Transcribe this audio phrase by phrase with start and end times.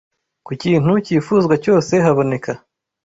[0.45, 2.51] ku kintu cyifuzwa cyose haboneka